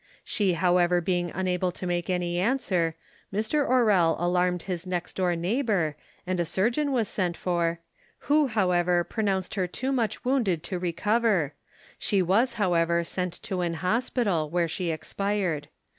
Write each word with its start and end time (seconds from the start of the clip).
She 0.23 0.53
however 0.53 0.99
being 0.99 1.29
unable 1.29 1.71
to 1.73 1.85
make 1.85 2.09
any 2.09 2.39
answer, 2.39 2.95
Mr. 3.31 3.63
Orrell 3.63 4.15
alarmed 4.17 4.63
his 4.63 4.87
next 4.87 5.13
door 5.15 5.35
neighbour, 5.35 5.95
and 6.25 6.39
a 6.39 6.43
surgeon 6.43 6.91
was 6.91 7.07
sent 7.07 7.37
for, 7.37 7.81
who 8.21 8.47
however 8.47 9.03
pronounced 9.03 9.53
her 9.53 9.67
too 9.67 9.91
much 9.91 10.25
wounded 10.25 10.63
to 10.63 10.79
recover: 10.79 11.53
she 11.99 12.23
was 12.23 12.55
however 12.55 13.03
sent 13.03 13.43
to 13.43 13.61
an 13.61 13.75
hospital, 13.75 14.49
where 14.49 14.67
she 14.67 14.89
expired. 14.89 15.67